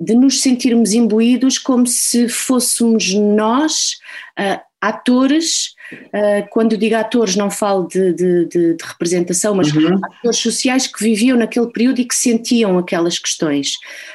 de 0.01 0.15
nos 0.15 0.41
sentirmos 0.41 0.93
imbuídos 0.93 1.59
como 1.59 1.87
se 1.87 2.29
fôssemos 2.29 3.13
nós 3.15 3.99
uh, 4.39 4.61
atores, 4.81 5.75
uh, 5.93 6.49
quando 6.51 6.77
digo 6.77 6.95
atores 6.95 7.35
não 7.35 7.51
falo 7.51 7.89
de, 7.89 8.13
de, 8.13 8.45
de, 8.45 8.75
de 8.77 8.85
representação, 8.85 9.57
mas 9.57 9.73
uhum. 9.73 9.99
atores 10.05 10.39
sociais 10.39 10.87
que 10.87 11.03
viviam 11.03 11.37
naquele 11.37 11.67
período 11.73 12.01
e 12.01 12.05
que 12.05 12.15
sentiam 12.15 12.79
aquelas 12.79 13.19
questões. 13.19 13.73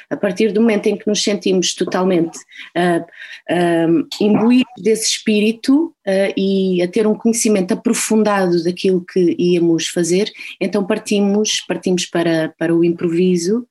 A 0.09 0.15
partir 0.15 0.53
do 0.53 0.61
momento 0.61 0.87
em 0.87 0.95
que 0.95 1.05
nos 1.05 1.21
sentimos 1.21 1.75
totalmente 1.75 2.37
uh, 2.37 4.07
imbuídos 4.21 4.71
desse 4.81 5.09
espírito 5.09 5.93
e 6.37 6.81
a 6.81 6.87
ter 6.87 7.07
um 7.07 7.15
conhecimento 7.15 7.73
aprofundado 7.73 8.63
daquilo 8.63 9.05
que 9.05 9.35
íamos 9.37 9.87
fazer, 9.87 10.31
então 10.61 10.85
partimos, 10.85 11.61
partimos 11.61 12.05
para, 12.05 12.53
para 12.57 12.73
o 12.73 12.83
improviso. 12.85 13.65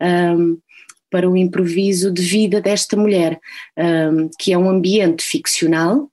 Um, 0.00 0.58
para 1.10 1.28
o 1.28 1.36
improviso 1.36 2.10
de 2.10 2.22
vida 2.22 2.60
desta 2.60 2.96
mulher, 2.96 3.40
um, 3.76 4.28
que 4.38 4.52
é 4.52 4.58
um 4.58 4.68
ambiente 4.68 5.22
ficcional, 5.22 6.10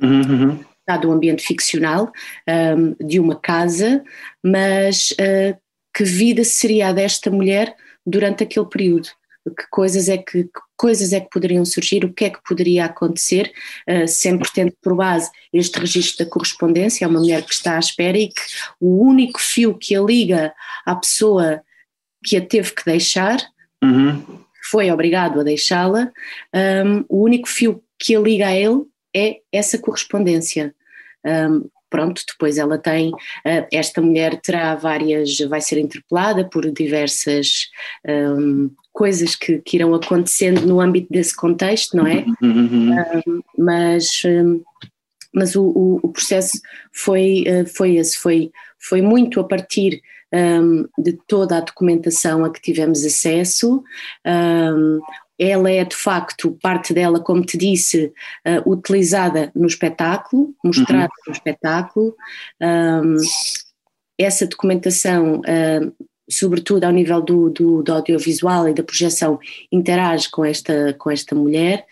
uhum, 0.00 0.22
uhum. 0.22 0.64
um 1.04 1.12
ambiente 1.12 1.42
ficcional 1.42 2.12
um, 2.48 3.06
de 3.06 3.20
uma 3.20 3.36
casa, 3.36 4.02
mas 4.42 5.12
uh, 5.12 5.56
que 5.94 6.04
vida 6.04 6.44
seria 6.44 6.88
a 6.88 6.92
desta 6.92 7.30
mulher 7.30 7.74
durante 8.04 8.42
aquele 8.42 8.66
período? 8.66 9.08
Que 9.44 9.66
coisas 9.70 10.08
é 10.08 10.16
que, 10.16 10.44
que 10.44 10.60
coisas 10.74 11.12
é 11.12 11.20
que 11.20 11.28
poderiam 11.28 11.66
surgir, 11.66 12.02
o 12.02 12.12
que 12.12 12.24
é 12.24 12.30
que 12.30 12.42
poderia 12.42 12.86
acontecer, 12.86 13.52
uh, 13.88 14.08
sempre 14.08 14.48
tendo 14.54 14.72
por 14.82 14.96
base 14.96 15.30
este 15.52 15.78
registro 15.78 16.24
da 16.24 16.30
correspondência, 16.30 17.04
é 17.04 17.08
uma 17.08 17.20
mulher 17.20 17.42
que 17.44 17.52
está 17.52 17.76
à 17.76 17.78
espera 17.78 18.16
e 18.16 18.28
que 18.28 18.40
o 18.80 19.04
único 19.04 19.38
fio 19.38 19.76
que 19.76 19.94
a 19.94 20.00
liga 20.00 20.54
à 20.86 20.96
pessoa 20.96 21.62
que 22.24 22.38
a 22.38 22.44
teve 22.44 22.72
que 22.72 22.84
deixar 22.86 23.38
uhum. 23.84 24.22
foi 24.70 24.90
obrigado 24.90 25.40
a 25.40 25.42
deixá-la, 25.42 26.10
um, 26.54 27.04
o 27.08 27.22
único 27.22 27.48
fio 27.48 27.82
que 27.98 28.16
a 28.16 28.20
liga 28.20 28.48
a 28.48 28.54
ele 28.54 28.82
é 29.14 29.38
essa 29.52 29.78
correspondência. 29.78 30.74
Um, 31.24 31.68
pronto, 31.88 32.22
depois 32.26 32.58
ela 32.58 32.76
tem, 32.76 33.10
uh, 33.10 33.66
esta 33.72 34.02
mulher 34.02 34.40
terá 34.40 34.74
várias, 34.74 35.38
vai 35.48 35.60
ser 35.60 35.78
interpelada 35.78 36.44
por 36.44 36.68
diversas 36.70 37.68
um, 38.06 38.70
coisas 38.92 39.36
que, 39.36 39.58
que, 39.58 39.76
irão 39.76 39.94
acontecendo 39.94 40.62
no 40.66 40.80
âmbito 40.80 41.12
desse 41.12 41.34
contexto, 41.36 41.96
não 41.96 42.06
é? 42.06 42.24
Uhum. 42.42 42.90
Um, 43.26 43.42
mas 43.56 44.22
mas 45.34 45.56
o, 45.56 45.64
o, 45.64 46.00
o, 46.00 46.08
processo 46.12 46.60
foi, 46.92 47.44
uh, 47.48 47.66
foi 47.66 47.96
esse, 47.96 48.16
foi, 48.16 48.52
foi 48.78 49.02
muito 49.02 49.40
a 49.40 49.44
partir 49.44 50.00
um, 50.34 50.88
de 50.98 51.12
toda 51.26 51.58
a 51.58 51.60
documentação 51.60 52.44
a 52.44 52.50
que 52.50 52.60
tivemos 52.60 53.04
acesso. 53.04 53.82
Um, 54.26 55.00
ela 55.38 55.70
é 55.70 55.84
de 55.84 55.96
facto, 55.96 56.56
parte 56.62 56.92
dela, 56.92 57.20
como 57.20 57.44
te 57.44 57.58
disse, 57.58 58.12
uh, 58.46 58.70
utilizada 58.70 59.50
no 59.54 59.66
espetáculo, 59.66 60.54
mostrada 60.64 61.04
uhum. 61.04 61.24
no 61.26 61.32
espetáculo. 61.32 62.16
Um, 62.60 63.16
essa 64.18 64.46
documentação, 64.46 65.40
uh, 65.40 66.06
sobretudo 66.30 66.84
ao 66.84 66.92
nível 66.92 67.20
do, 67.20 67.50
do, 67.50 67.82
do, 67.82 67.92
audiovisual 67.92 68.68
e 68.68 68.74
da 68.74 68.84
projeção, 68.84 69.40
interage 69.72 70.30
com 70.30 70.44
esta, 70.44 70.94
com 70.98 71.10
esta 71.10 71.34
mulher, 71.34 71.84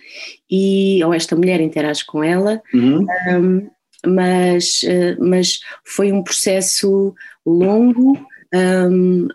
e, 0.49 1.02
ou 1.04 1.12
esta 1.12 1.34
mulher 1.34 1.61
interage 1.61 2.04
com 2.06 2.22
ela. 2.22 2.62
Uhum. 2.72 3.06
Um, 3.28 3.70
mas, 4.06 4.82
uh, 4.84 5.16
mas 5.20 5.61
foi 5.84 6.12
um 6.12 6.22
processo 6.22 7.12
longo, 7.44 8.16
um, 8.54 9.28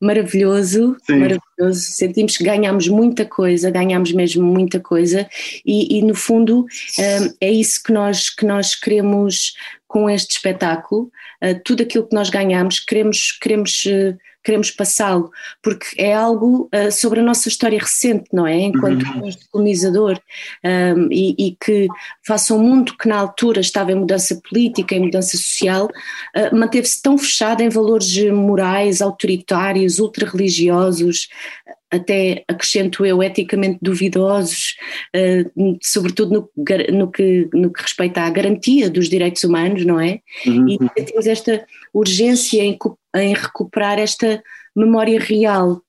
maravilhoso, 0.00 0.96
Sim. 1.04 1.16
maravilhoso. 1.16 1.80
Sentimos 1.80 2.36
que 2.36 2.44
ganhamos 2.44 2.88
muita 2.88 3.24
coisa, 3.24 3.70
ganhamos 3.70 4.12
mesmo 4.12 4.42
muita 4.42 4.80
coisa, 4.80 5.28
e, 5.64 5.98
e 5.98 6.02
no 6.02 6.14
fundo 6.14 6.60
um, 6.62 7.34
é 7.40 7.50
isso 7.50 7.82
que 7.82 7.92
nós, 7.92 8.30
que 8.30 8.46
nós 8.46 8.74
queremos 8.74 9.54
com 9.86 10.08
este 10.08 10.32
espetáculo. 10.32 11.10
Uh, 11.42 11.60
tudo 11.64 11.82
aquilo 11.82 12.06
que 12.06 12.14
nós 12.14 12.30
ganhamos, 12.30 12.80
queremos, 12.80 13.32
queremos 13.32 13.84
uh, 13.86 14.16
queremos 14.42 14.70
passá-lo, 14.70 15.30
porque 15.62 16.00
é 16.00 16.14
algo 16.14 16.68
uh, 16.74 16.90
sobre 16.90 17.20
a 17.20 17.22
nossa 17.22 17.48
história 17.48 17.78
recente, 17.78 18.24
não 18.32 18.46
é? 18.46 18.58
Enquanto 18.60 19.02
uhum. 19.02 19.30
colonizador, 19.50 20.18
um, 20.64 21.08
e, 21.10 21.34
e, 21.38 21.56
que 21.62 21.88
faça 22.26 22.54
um 22.54 22.58
mundo 22.58 22.96
que 22.96 23.08
na 23.08 23.18
altura 23.18 23.60
estava 23.60 23.92
em 23.92 23.96
mudança 23.96 24.40
política, 24.48 24.94
em 24.94 25.00
mudança 25.00 25.36
social, 25.36 25.86
uh, 25.86 26.56
manteve-se 26.56 27.02
tão 27.02 27.18
fechado 27.18 27.62
em 27.62 27.68
valores 27.68 28.16
morais, 28.30 29.02
autoritários, 29.02 29.98
ultra-religiosos, 29.98 31.28
até 31.90 32.44
acrescento 32.46 33.04
eu, 33.04 33.22
eticamente 33.22 33.78
duvidosos, 33.82 34.76
uh, 35.14 35.78
sobretudo 35.82 36.32
no, 36.32 36.96
no, 36.96 37.10
que, 37.10 37.48
no 37.52 37.72
que 37.72 37.82
respeita 37.82 38.22
à 38.22 38.30
garantia 38.30 38.88
dos 38.88 39.08
direitos 39.08 39.42
humanos, 39.42 39.84
não 39.84 39.98
é? 39.98 40.20
Uhum. 40.46 40.68
E 40.68 41.04
temos 41.04 41.26
esta 41.26 41.66
urgência 41.92 42.62
em, 42.62 42.78
em, 43.16 43.34
recuperar 43.34 43.98
esta 43.98 44.42
memória 44.74 45.18
real, 45.18 45.82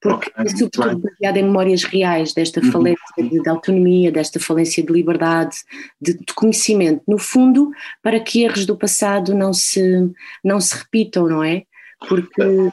porque 0.00 0.30
okay, 0.30 0.44
é 0.44 0.48
sobretudo 0.50 0.98
baseada 1.00 1.38
em 1.38 1.44
memórias 1.44 1.82
reais 1.82 2.32
desta 2.32 2.60
uhum. 2.60 2.70
falência 2.70 3.04
de, 3.16 3.42
de, 3.42 3.48
autonomia, 3.48 4.12
desta 4.12 4.38
falência 4.38 4.82
de 4.82 4.92
liberdade, 4.92 5.56
de, 6.00 6.14
de, 6.14 6.34
conhecimento, 6.34 7.02
no 7.08 7.18
fundo, 7.18 7.70
para 8.02 8.20
que 8.20 8.42
erros 8.42 8.66
do 8.66 8.76
passado 8.76 9.34
não 9.34 9.52
se, 9.52 10.10
não 10.44 10.60
se 10.60 10.76
repitam, 10.76 11.26
não 11.26 11.42
é? 11.42 11.64
Porque 12.08 12.70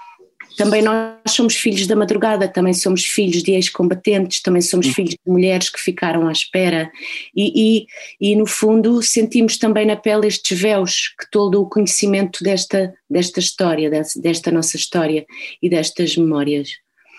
também 0.57 0.81
nós 0.81 1.15
somos 1.29 1.55
filhos 1.55 1.87
da 1.87 1.95
madrugada, 1.95 2.47
também 2.47 2.73
somos 2.73 3.05
filhos 3.05 3.43
de 3.43 3.51
ex-combatentes, 3.51 4.41
também 4.41 4.61
somos 4.61 4.87
filhos 4.87 5.11
de 5.11 5.19
mulheres 5.31 5.69
que 5.69 5.79
ficaram 5.79 6.27
à 6.27 6.31
espera 6.31 6.91
e, 7.35 7.85
e, 8.19 8.31
e, 8.31 8.35
no 8.35 8.45
fundo 8.45 9.01
sentimos 9.01 9.57
também 9.57 9.85
na 9.85 9.95
pele 9.95 10.27
estes 10.27 10.59
véus 10.59 11.13
que 11.19 11.29
todo 11.29 11.61
o 11.61 11.69
conhecimento 11.69 12.43
desta, 12.43 12.93
desta 13.09 13.39
história, 13.39 13.89
desta, 13.89 14.21
desta 14.21 14.51
nossa 14.51 14.77
história 14.77 15.25
e 15.61 15.69
destas 15.69 16.15
memórias. 16.15 16.69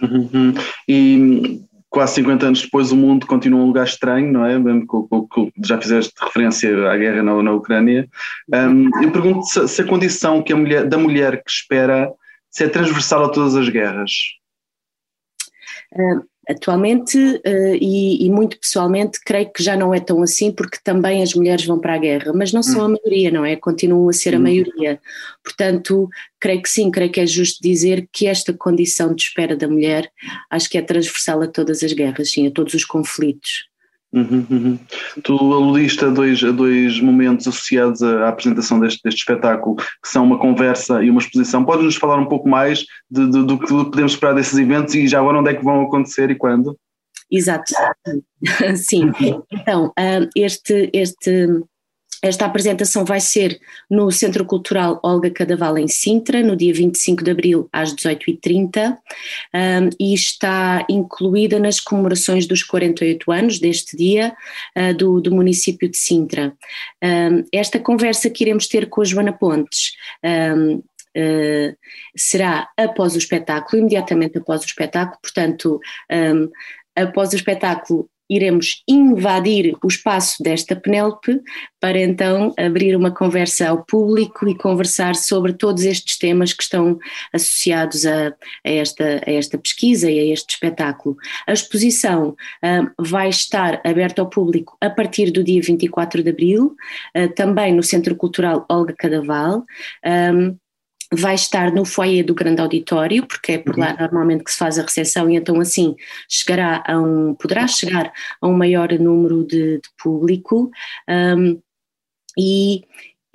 Uhum. 0.02 0.54
E 0.88 1.60
quase 1.96 2.16
50 2.16 2.46
anos 2.46 2.62
depois 2.62 2.92
o 2.92 2.96
mundo 2.96 3.26
continua 3.26 3.60
um 3.60 3.66
lugar 3.66 3.86
estranho, 3.86 4.30
não 4.30 4.44
é? 4.44 4.58
Mesmo 4.58 4.86
que, 4.86 5.66
já 5.66 5.80
fizeste 5.80 6.12
referência 6.20 6.90
à 6.90 6.96
guerra 6.96 7.22
na, 7.22 7.42
na 7.42 7.52
Ucrânia. 7.52 8.06
Um, 8.52 8.90
eu 9.02 9.10
pergunto 9.10 9.46
se, 9.46 9.66
se, 9.66 9.80
a 9.80 9.86
condição 9.86 10.42
que 10.42 10.52
a 10.52 10.56
mulher, 10.56 10.86
da 10.86 10.98
mulher 10.98 11.42
que 11.42 11.50
espera 11.50 12.12
se 12.56 12.64
é 12.64 12.68
transversal 12.70 13.22
a 13.22 13.28
todas 13.28 13.54
as 13.54 13.68
guerras? 13.68 14.10
Uh, 15.92 16.25
atualmente 16.48 17.18
uh, 17.18 17.75
e, 17.78 18.25
e, 18.25 18.30
muito 18.30 18.58
pessoalmente 18.58 19.20
creio 19.22 19.52
que 19.52 19.62
já 19.62 19.76
não 19.76 19.92
é 19.92 20.00
tão 20.00 20.22
assim 20.22 20.50
porque 20.50 20.78
também 20.82 21.22
as 21.22 21.34
mulheres 21.34 21.66
vão 21.66 21.78
para 21.78 21.94
a 21.94 21.98
guerra, 21.98 22.32
mas 22.32 22.54
não 22.54 22.62
são 22.62 22.80
a 22.80 22.86
hum. 22.86 22.96
maioria, 22.96 23.30
não 23.30 23.44
é? 23.44 23.56
Continuam 23.56 24.08
a 24.08 24.12
ser 24.14 24.34
a 24.34 24.38
hum. 24.38 24.42
maioria. 24.44 24.98
Portanto, 25.44 26.08
creio 26.40 26.62
que 26.62 26.70
sim, 26.70 26.90
creio 26.90 27.12
que 27.12 27.20
é 27.20 27.26
justo 27.26 27.60
dizer 27.60 28.08
que 28.10 28.26
esta 28.26 28.54
condição 28.54 29.14
de 29.14 29.25
espera 29.25 29.54
da 29.54 29.68
mulher 29.68 30.10
acho 30.50 30.70
que 30.70 30.78
é 30.78 30.82
transversal 30.82 31.42
a 31.42 31.46
todas 31.46 31.82
as 31.82 31.92
guerras, 31.92 32.30
sim, 32.30 32.46
a 32.46 32.50
todos 32.50 32.72
os 32.72 32.86
conflitos. 32.86 33.66
Uhum, 34.16 34.46
uhum. 34.50 34.78
Tu 35.23 35.32
aludiste 35.35 36.02
a 36.02 36.08
dois, 36.08 36.42
a 36.42 36.50
dois 36.50 36.99
momentos 37.00 37.46
associados 37.46 38.02
à, 38.02 38.30
apresentação 38.30 38.80
deste, 38.80 39.02
deste, 39.04 39.18
espetáculo, 39.18 39.76
que 39.76 40.08
são 40.08 40.25
uma 40.25 40.38
conversa 40.38 41.04
e 41.04 41.11
uma 41.11 41.20
exposição. 41.20 41.62
Podes-nos 41.62 41.96
falar 41.96 42.16
um 42.16 42.25
pouco 42.25 42.49
mais 42.49 42.87
de, 43.11 43.30
de, 43.30 43.44
do 43.44 43.58
que 43.58 43.66
podemos 43.66 44.12
esperar 44.12 44.35
desses 44.35 44.58
eventos 44.58 44.94
e 44.94 45.06
já 45.06 45.20
agora 45.20 45.38
onde 45.38 45.50
é 45.50 45.54
que 45.54 45.62
vão 45.62 45.82
acontecer 45.82 46.30
e 46.30 46.35
quando? 46.35 46.78
Exato, 47.30 47.75
sim. 48.76 49.11
Então, 49.52 49.92
ah, 49.99 50.26
este, 50.35 50.88
este 50.94 51.46
esta 52.23 52.46
apresentação 52.46 53.04
vai 53.04 53.20
ser 53.20 53.61
no 53.90 54.11
Centro 54.11 54.44
Cultural 54.44 55.00
Olga 55.02 55.30
Cadaval, 55.30 55.78
em 55.78 55.88
Sintra, 55.88 56.42
no 56.42 56.56
dia 56.56 56.73
25 56.73 57.23
de 57.23 57.30
abril, 57.30 57.68
às 57.73 57.94
18h30, 57.94 58.96
um, 59.54 59.90
e 60.00 60.14
está 60.14 60.85
incluída 60.88 61.58
nas 61.58 61.80
comemorações 61.80 62.46
dos 62.46 62.62
48 62.62 63.30
anos 63.30 63.58
deste 63.58 63.96
dia 63.96 64.35
uh, 64.76 64.94
do, 64.94 65.20
do, 65.20 65.35
município 65.35 65.88
de 65.88 65.96
Sintra. 65.96 66.54
Um, 67.02 67.44
esta 67.52 67.78
conversa 67.78 68.30
que 68.30 68.44
iremos 68.44 68.66
ter 68.66 68.88
com 68.88 69.02
a 69.02 69.04
Joana 69.04 69.32
Pontes. 69.32 69.92
Um, 70.25 70.82
Uh, 71.18 71.75
será 72.14 72.68
após 72.76 73.14
o 73.14 73.18
espetáculo, 73.18 73.80
imediatamente 73.80 74.37
após 74.37 74.61
o 74.61 74.66
espetáculo, 74.66 75.18
portanto, 75.23 75.80
um, 76.12 76.50
após 76.94 77.32
o 77.32 77.37
espetáculo 77.37 78.11
iremos 78.28 78.83
invadir 78.88 79.76
o 79.83 79.88
espaço 79.88 80.42
desta 80.42 80.75
Penélope 80.75 81.40
para 81.80 82.00
então 82.00 82.52
abrir 82.59 82.97
uma 82.97 83.11
conversa 83.11 83.68
ao 83.68 83.85
público 83.85 84.49
e 84.49 84.56
conversar 84.56 85.14
sobre 85.14 85.52
todos 85.52 85.85
estes 85.85 86.18
temas 86.18 86.52
que 86.52 86.62
estão 86.62 86.99
associados 87.33 88.04
a, 88.04 88.28
a 88.28 88.71
esta, 88.71 89.23
a 89.26 89.30
esta 89.30 89.59
pesquisa 89.59 90.11
e 90.11 90.18
a 90.18 90.33
este 90.33 90.54
espetáculo. 90.54 91.16
A 91.47 91.52
exposição 91.52 92.30
uh, 92.30 92.90
vai 92.99 93.28
estar 93.28 93.80
aberta 93.85 94.21
ao 94.23 94.28
público 94.28 94.76
a 94.80 94.90
partir 94.90 95.30
do 95.30 95.45
dia 95.45 95.61
24 95.62 96.23
de 96.23 96.30
abril, 96.30 96.75
uh, 97.16 97.28
também 97.35 97.73
no 97.73 97.83
Centro 97.83 98.16
Cultural 98.16 98.66
Olga 98.68 98.95
Cadaval. 98.97 99.64
Um, 100.04 100.56
vai 101.12 101.34
estar 101.34 101.72
no 101.72 101.84
foyer 101.84 102.25
do 102.25 102.34
grande 102.34 102.60
auditório, 102.60 103.26
porque 103.26 103.52
é 103.52 103.58
por 103.58 103.78
lá 103.78 103.92
uhum. 103.92 103.96
normalmente 104.00 104.44
que 104.44 104.50
se 104.50 104.58
faz 104.58 104.78
a 104.78 104.82
recepção 104.82 105.30
e 105.30 105.36
então 105.36 105.60
assim 105.60 105.94
chegará 106.28 106.82
a 106.86 106.98
um, 106.98 107.34
poderá 107.34 107.66
chegar 107.66 108.12
a 108.40 108.46
um 108.46 108.52
maior 108.52 108.92
número 108.98 109.44
de, 109.44 109.76
de 109.76 109.88
público 110.02 110.70
um, 111.08 111.60
e, 112.38 112.82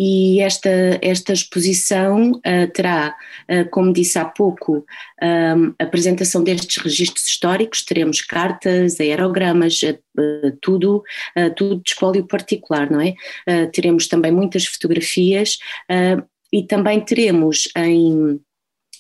e 0.04 0.42
esta, 0.42 0.70
esta 1.02 1.32
exposição 1.32 2.32
uh, 2.32 2.72
terá, 2.74 3.16
uh, 3.50 3.70
como 3.70 3.94
disse 3.94 4.18
há 4.18 4.26
pouco, 4.26 4.86
um, 5.22 5.74
apresentação 5.78 6.44
destes 6.44 6.78
registros 6.82 7.28
históricos, 7.28 7.84
teremos 7.84 8.22
cartas, 8.22 9.00
aerogramas, 9.00 9.80
uh, 9.84 10.58
tudo, 10.62 11.04
tudo 11.56 11.76
de 11.84 11.90
espólio 11.90 12.28
particular, 12.28 12.90
não 12.92 13.00
é? 13.00 13.14
teremos 13.72 14.08
também 14.08 14.32
muitas 14.32 14.66
fotografias 14.66 15.58
e 16.52 16.64
também 16.64 17.00
teremos 17.00 17.70
em, 17.76 18.40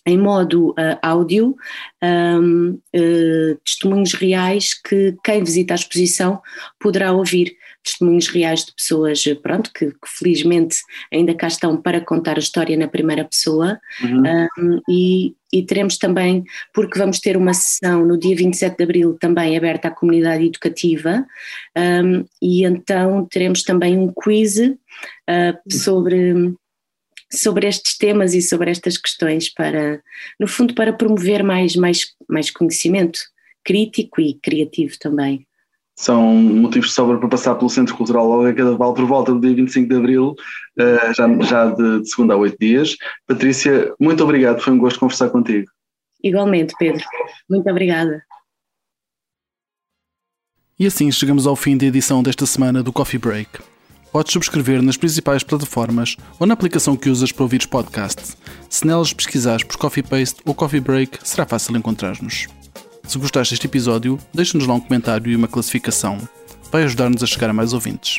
em 0.06 0.18
modo 0.18 0.72
uh, 0.72 0.98
áudio 1.02 1.56
um, 2.04 2.80
uh, 2.96 3.56
testemunhos 3.66 4.14
reais 4.14 4.74
que 4.74 5.16
quem 5.24 5.44
visita 5.44 5.74
a 5.74 5.76
exposição 5.76 6.42
poderá 6.80 7.12
ouvir 7.12 7.56
testemunhos 7.84 8.28
reais 8.28 8.66
de 8.66 8.74
pessoas 8.76 9.24
pronto 9.42 9.72
que, 9.74 9.88
que 9.88 10.08
felizmente 10.08 10.78
ainda 11.12 11.34
cá 11.34 11.48
estão 11.48 11.76
para 11.82 12.00
contar 12.00 12.38
a 12.38 12.40
história 12.40 12.78
na 12.78 12.88
primeira 12.88 13.26
pessoa 13.26 13.80
uhum. 14.04 14.24
um, 14.58 14.82
e, 14.88 15.36
e 15.52 15.64
teremos 15.64 15.98
também, 15.98 16.44
porque 16.74 16.98
vamos 16.98 17.20
ter 17.20 17.36
uma 17.36 17.54
sessão 17.54 18.06
no 18.06 18.18
dia 18.18 18.36
27 18.36 18.78
de 18.78 18.84
Abril 18.84 19.18
também 19.20 19.58
aberta 19.58 19.88
à 19.88 19.92
comunidade 19.92 20.46
educativa 20.46 21.26
um, 21.78 22.24
e 22.42 22.66
então 22.66 23.28
teremos 23.30 23.64
também 23.64 23.98
um 23.98 24.12
quiz 24.14 24.58
uh, 24.58 25.58
sobre 25.70 26.54
sobre 27.34 27.68
estes 27.68 27.98
temas 27.98 28.34
e 28.34 28.42
sobre 28.42 28.70
estas 28.70 28.98
questões 28.98 29.52
para, 29.54 30.02
no 30.40 30.48
fundo, 30.48 30.74
para 30.74 30.94
promover 30.94 31.44
mais, 31.44 31.76
mais, 31.76 32.08
mais 32.30 32.52
conhecimento 32.52 33.20
crítico 33.64 34.20
e 34.20 34.34
criativo 34.36 34.98
também. 35.00 35.46
São 35.96 36.34
motivos 36.34 36.90
de 36.90 36.96
sobra 36.96 37.20
para 37.20 37.30
passar 37.30 37.56
pelo 37.56 37.70
Centro 37.70 37.96
Cultural 37.96 38.28
Olga 38.28 38.54
Cadaval 38.54 38.94
por 38.94 39.06
volta 39.06 39.34
do 39.34 39.40
dia 39.40 39.54
25 39.56 39.88
de 39.88 39.96
Abril, 39.96 40.36
eh, 40.80 41.14
já, 41.14 41.28
já 41.42 41.66
de, 41.70 42.02
de 42.02 42.10
segunda 42.10 42.34
a 42.34 42.38
oito 42.38 42.58
dias. 42.60 42.96
Patrícia, 43.28 43.94
muito 44.00 44.24
obrigado, 44.24 44.62
foi 44.62 44.74
um 44.74 44.80
gosto 44.80 45.00
conversar 45.00 45.30
contigo. 45.30 45.70
Igualmente, 46.24 46.74
Pedro. 46.80 47.04
Muito 47.50 47.70
obrigada. 47.70 48.24
E 50.80 50.88
assim 50.88 51.12
chegamos 51.12 51.46
ao 51.46 51.56
fim 51.56 51.78
da 51.78 51.86
edição 51.86 52.24
desta 52.24 52.46
semana 52.48 52.82
do 52.82 52.92
Coffee 52.92 53.20
Break. 53.20 53.60
Podes 54.12 54.34
subscrever 54.34 54.82
nas 54.82 54.98
principais 54.98 55.42
plataformas 55.42 56.18
ou 56.38 56.46
na 56.46 56.54
aplicação 56.54 56.98
que 56.98 57.10
usas 57.10 57.32
para 57.32 57.44
ouvir 57.44 57.66
podcasts. 57.68 58.36
Se 58.70 58.86
nelas 58.86 59.14
pesquisares 59.14 59.64
por 59.64 59.78
Coffee 59.78 60.04
Paste 60.04 60.42
ou 60.46 60.54
Coffee 60.54 60.82
Break, 60.82 61.20
será 61.24 61.46
fácil 61.46 61.78
encontrar-nos. 61.78 62.48
Se 63.08 63.18
gostaste 63.18 63.54
deste 63.54 63.68
episódio, 63.68 64.20
deixa-nos 64.34 64.68
lá 64.68 64.74
um 64.74 64.82
comentário 64.82 65.32
e 65.32 65.36
uma 65.36 65.48
classificação. 65.48 66.18
Vai 66.72 66.84
ajudar-nos 66.84 67.24
a 67.24 67.28
chegar 67.28 67.50
a 67.50 67.54
mais 67.54 67.72
ouvintes. 67.74 68.18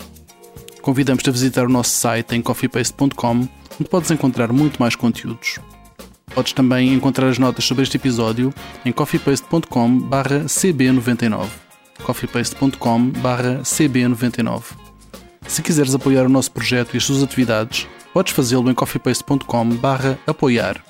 Convidamos-te 0.81 1.29
a 1.29 1.33
visitar 1.33 1.67
o 1.67 1.71
nosso 1.71 1.91
site 1.91 2.35
em 2.35 2.41
coffeepaste.com, 2.43 3.31
onde 3.31 3.89
podes 3.89 4.11
encontrar 4.11 4.53
muito 4.53 4.81
mais 4.81 4.97
conteúdos. 4.97 5.59
Podes 6.35 6.55
também 6.55 6.93
encontrar 6.93 7.29
as 7.29 7.39
notas 7.39 7.67
sobre 7.67 7.85
este 7.85 7.99
episódio 7.99 8.53
em 8.85 8.91
coffeepaste.com/cb99. 8.93 11.49
coffeepaste.com/cb99. 12.03 14.82
Se 15.53 15.61
quiseres 15.61 15.95
apoiar 15.95 16.25
o 16.25 16.31
nosso 16.31 16.51
projeto 16.51 16.95
e 16.95 16.97
as 16.97 17.05
suas 17.05 17.23
atividades, 17.23 17.87
podes 18.15 18.33
fazê-lo 18.33 18.71
em 18.71 18.75
coffeepaste.com 18.75 19.69
apoiar 20.27 20.83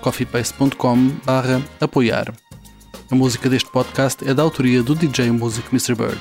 coffeepaste.com 0.00 1.12
apoiar 1.80 2.34
A 3.12 3.14
música 3.14 3.48
deste 3.48 3.70
podcast 3.70 4.28
é 4.28 4.34
da 4.34 4.42
autoria 4.42 4.82
do 4.82 4.96
DJ 4.96 5.30
Music 5.30 5.68
Mr. 5.68 5.94
Bird. 5.94 6.18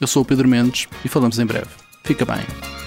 Eu 0.00 0.08
sou 0.08 0.24
o 0.24 0.26
Pedro 0.26 0.48
Mendes 0.48 0.88
e 1.04 1.08
falamos 1.08 1.38
em 1.38 1.46
breve. 1.46 1.70
Fica 2.04 2.24
bem. 2.24 2.79